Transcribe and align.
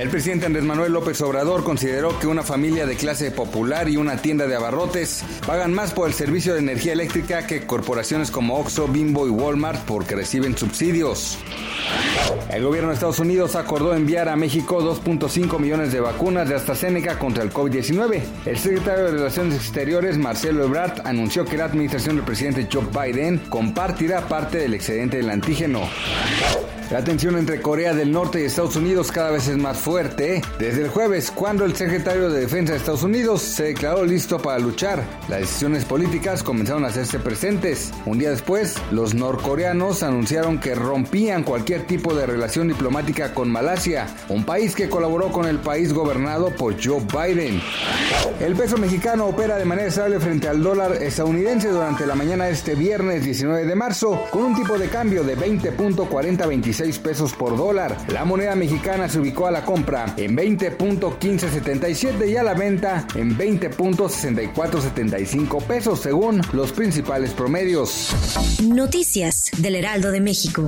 El 0.00 0.08
presidente 0.08 0.46
Andrés 0.46 0.64
Manuel 0.64 0.94
López 0.94 1.20
Obrador 1.20 1.62
consideró 1.62 2.18
que 2.18 2.26
una 2.26 2.42
familia 2.42 2.86
de 2.86 2.96
clase 2.96 3.30
popular 3.30 3.86
y 3.90 3.98
una 3.98 4.16
tienda 4.16 4.46
de 4.46 4.56
abarrotes 4.56 5.22
pagan 5.46 5.74
más 5.74 5.92
por 5.92 6.08
el 6.08 6.14
servicio 6.14 6.54
de 6.54 6.60
energía 6.60 6.94
eléctrica 6.94 7.46
que 7.46 7.66
corporaciones 7.66 8.30
como 8.30 8.58
Oxxo, 8.58 8.88
Bimbo 8.88 9.26
y 9.26 9.30
Walmart 9.30 9.84
porque 9.84 10.16
reciben 10.16 10.56
subsidios. 10.56 11.36
El 12.50 12.64
gobierno 12.64 12.88
de 12.88 12.94
Estados 12.94 13.18
Unidos 13.18 13.56
acordó 13.56 13.94
enviar 13.94 14.30
a 14.30 14.36
México 14.36 14.80
2.5 14.80 15.58
millones 15.58 15.92
de 15.92 16.00
vacunas 16.00 16.48
de 16.48 16.54
AstraZeneca 16.54 17.18
contra 17.18 17.42
el 17.42 17.52
COVID-19. 17.52 18.22
El 18.46 18.58
secretario 18.58 19.04
de 19.04 19.10
Relaciones 19.10 19.56
Exteriores, 19.56 20.16
Marcelo 20.16 20.64
Ebrard, 20.64 21.06
anunció 21.06 21.44
que 21.44 21.58
la 21.58 21.66
administración 21.66 22.16
del 22.16 22.24
presidente 22.24 22.66
Joe 22.72 22.86
Biden 22.86 23.36
compartirá 23.50 24.22
parte 24.22 24.56
del 24.56 24.72
excedente 24.72 25.18
del 25.18 25.28
antígeno. 25.28 25.82
La 26.90 27.04
tensión 27.04 27.38
entre 27.38 27.62
Corea 27.62 27.94
del 27.94 28.10
Norte 28.10 28.40
y 28.40 28.46
Estados 28.46 28.74
Unidos 28.74 29.12
cada 29.12 29.30
vez 29.30 29.46
es 29.46 29.56
más 29.56 29.78
fuerte. 29.78 30.42
Desde 30.58 30.82
el 30.82 30.88
jueves, 30.88 31.30
cuando 31.30 31.64
el 31.64 31.76
secretario 31.76 32.30
de 32.30 32.40
Defensa 32.40 32.72
de 32.72 32.78
Estados 32.80 33.04
Unidos 33.04 33.42
se 33.42 33.62
declaró 33.62 34.04
listo 34.04 34.38
para 34.38 34.58
luchar, 34.58 35.04
las 35.28 35.38
decisiones 35.38 35.84
políticas 35.84 36.42
comenzaron 36.42 36.84
a 36.84 36.88
hacerse 36.88 37.20
presentes. 37.20 37.92
Un 38.06 38.18
día 38.18 38.30
después, 38.30 38.74
los 38.90 39.14
norcoreanos 39.14 40.02
anunciaron 40.02 40.58
que 40.58 40.74
rompían 40.74 41.44
cualquier 41.44 41.86
tipo 41.86 42.12
de 42.12 42.26
relación 42.26 42.66
diplomática 42.66 43.34
con 43.34 43.52
Malasia, 43.52 44.08
un 44.28 44.42
país 44.42 44.74
que 44.74 44.88
colaboró 44.88 45.30
con 45.30 45.46
el 45.46 45.58
país 45.58 45.92
gobernado 45.92 46.50
por 46.56 46.74
Joe 46.84 47.04
Biden. 47.04 47.62
El 48.40 48.56
peso 48.56 48.78
mexicano 48.78 49.26
opera 49.26 49.58
de 49.58 49.64
manera 49.64 49.86
estable 49.86 50.18
frente 50.18 50.48
al 50.48 50.60
dólar 50.60 51.00
estadounidense 51.00 51.68
durante 51.68 52.04
la 52.04 52.16
mañana 52.16 52.46
de 52.46 52.52
este 52.52 52.74
viernes 52.74 53.24
19 53.24 53.64
de 53.64 53.74
marzo, 53.76 54.24
con 54.32 54.42
un 54.42 54.56
tipo 54.56 54.76
de 54.76 54.88
cambio 54.88 55.22
de 55.22 55.38
20.4026 55.38 56.79
pesos 56.98 57.34
por 57.34 57.56
dólar. 57.56 57.96
La 58.08 58.24
moneda 58.24 58.56
mexicana 58.56 59.08
se 59.08 59.20
ubicó 59.20 59.46
a 59.46 59.50
la 59.50 59.64
compra 59.64 60.14
en 60.16 60.36
20.1577 60.36 62.28
y 62.28 62.36
a 62.36 62.42
la 62.42 62.54
venta 62.54 63.06
en 63.14 63.36
20.6475 63.36 65.62
pesos 65.64 66.00
según 66.00 66.40
los 66.52 66.72
principales 66.72 67.32
promedios. 67.32 68.08
Noticias 68.62 69.50
del 69.58 69.76
Heraldo 69.76 70.10
de 70.10 70.20
México. 70.20 70.66